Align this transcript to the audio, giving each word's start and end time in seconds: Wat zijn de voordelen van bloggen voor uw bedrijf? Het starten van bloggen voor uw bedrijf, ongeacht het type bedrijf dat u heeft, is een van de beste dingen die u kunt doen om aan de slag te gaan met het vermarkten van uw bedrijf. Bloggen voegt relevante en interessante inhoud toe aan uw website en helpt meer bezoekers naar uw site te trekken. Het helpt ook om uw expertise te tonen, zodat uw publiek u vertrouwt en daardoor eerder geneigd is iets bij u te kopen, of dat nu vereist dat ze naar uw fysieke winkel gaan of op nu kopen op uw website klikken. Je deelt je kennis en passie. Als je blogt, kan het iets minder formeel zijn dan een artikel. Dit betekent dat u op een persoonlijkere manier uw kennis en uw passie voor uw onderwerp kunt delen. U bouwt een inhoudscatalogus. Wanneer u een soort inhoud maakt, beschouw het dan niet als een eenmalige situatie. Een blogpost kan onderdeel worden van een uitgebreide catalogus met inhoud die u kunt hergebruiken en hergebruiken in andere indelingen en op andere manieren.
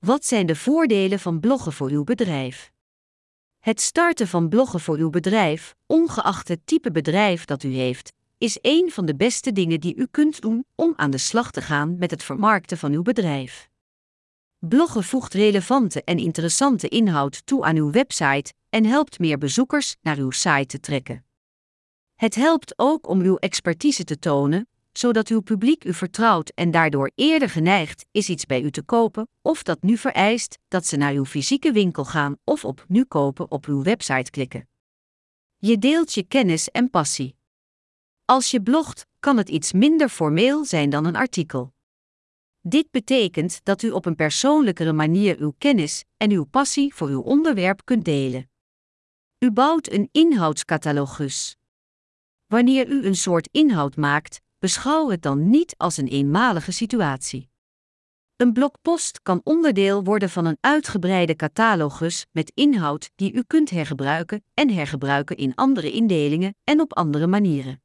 Wat 0.00 0.24
zijn 0.24 0.46
de 0.46 0.56
voordelen 0.56 1.18
van 1.18 1.40
bloggen 1.40 1.72
voor 1.72 1.90
uw 1.90 2.04
bedrijf? 2.04 2.72
Het 3.58 3.80
starten 3.80 4.28
van 4.28 4.48
bloggen 4.48 4.80
voor 4.80 4.96
uw 4.96 5.10
bedrijf, 5.10 5.74
ongeacht 5.86 6.48
het 6.48 6.60
type 6.64 6.90
bedrijf 6.90 7.44
dat 7.44 7.62
u 7.62 7.72
heeft, 7.72 8.12
is 8.38 8.58
een 8.62 8.90
van 8.90 9.06
de 9.06 9.16
beste 9.16 9.52
dingen 9.52 9.80
die 9.80 9.94
u 9.94 10.06
kunt 10.10 10.40
doen 10.40 10.64
om 10.74 10.92
aan 10.96 11.10
de 11.10 11.18
slag 11.18 11.50
te 11.50 11.62
gaan 11.62 11.98
met 11.98 12.10
het 12.10 12.22
vermarkten 12.22 12.78
van 12.78 12.92
uw 12.92 13.02
bedrijf. 13.02 13.68
Bloggen 14.58 15.04
voegt 15.04 15.34
relevante 15.34 16.04
en 16.04 16.18
interessante 16.18 16.88
inhoud 16.88 17.46
toe 17.46 17.64
aan 17.64 17.76
uw 17.76 17.90
website 17.90 18.52
en 18.68 18.84
helpt 18.84 19.18
meer 19.18 19.38
bezoekers 19.38 19.96
naar 20.02 20.18
uw 20.18 20.30
site 20.30 20.66
te 20.66 20.80
trekken. 20.80 21.24
Het 22.14 22.34
helpt 22.34 22.72
ook 22.76 23.08
om 23.08 23.20
uw 23.20 23.36
expertise 23.36 24.04
te 24.04 24.18
tonen, 24.18 24.68
zodat 25.00 25.28
uw 25.28 25.40
publiek 25.40 25.84
u 25.84 25.94
vertrouwt 25.94 26.48
en 26.54 26.70
daardoor 26.70 27.10
eerder 27.14 27.50
geneigd 27.50 28.06
is 28.10 28.28
iets 28.28 28.46
bij 28.46 28.62
u 28.62 28.70
te 28.70 28.82
kopen, 28.82 29.28
of 29.42 29.62
dat 29.62 29.82
nu 29.82 29.96
vereist 29.96 30.58
dat 30.68 30.86
ze 30.86 30.96
naar 30.96 31.12
uw 31.12 31.24
fysieke 31.24 31.72
winkel 31.72 32.04
gaan 32.04 32.36
of 32.44 32.64
op 32.64 32.84
nu 32.88 33.04
kopen 33.04 33.50
op 33.50 33.66
uw 33.66 33.82
website 33.82 34.30
klikken. 34.30 34.68
Je 35.56 35.78
deelt 35.78 36.12
je 36.14 36.22
kennis 36.22 36.70
en 36.70 36.90
passie. 36.90 37.36
Als 38.24 38.50
je 38.50 38.62
blogt, 38.62 39.06
kan 39.20 39.36
het 39.36 39.48
iets 39.48 39.72
minder 39.72 40.08
formeel 40.08 40.64
zijn 40.64 40.90
dan 40.90 41.04
een 41.04 41.16
artikel. 41.16 41.72
Dit 42.60 42.90
betekent 42.90 43.60
dat 43.64 43.82
u 43.82 43.90
op 43.90 44.06
een 44.06 44.16
persoonlijkere 44.16 44.92
manier 44.92 45.38
uw 45.38 45.54
kennis 45.58 46.04
en 46.16 46.30
uw 46.30 46.44
passie 46.44 46.94
voor 46.94 47.08
uw 47.08 47.20
onderwerp 47.20 47.84
kunt 47.84 48.04
delen. 48.04 48.50
U 49.38 49.50
bouwt 49.50 49.92
een 49.92 50.08
inhoudscatalogus. 50.12 51.56
Wanneer 52.46 52.88
u 52.88 53.04
een 53.04 53.16
soort 53.16 53.48
inhoud 53.52 53.96
maakt, 53.96 54.40
beschouw 54.60 55.10
het 55.10 55.22
dan 55.22 55.50
niet 55.50 55.74
als 55.76 55.96
een 55.96 56.08
eenmalige 56.08 56.72
situatie. 56.72 57.48
Een 58.36 58.52
blogpost 58.52 59.22
kan 59.22 59.40
onderdeel 59.44 60.04
worden 60.04 60.30
van 60.30 60.44
een 60.44 60.58
uitgebreide 60.60 61.36
catalogus 61.36 62.26
met 62.32 62.52
inhoud 62.54 63.10
die 63.14 63.32
u 63.32 63.42
kunt 63.46 63.70
hergebruiken 63.70 64.44
en 64.54 64.70
hergebruiken 64.70 65.36
in 65.36 65.54
andere 65.54 65.90
indelingen 65.90 66.54
en 66.64 66.80
op 66.80 66.96
andere 66.96 67.26
manieren. 67.26 67.82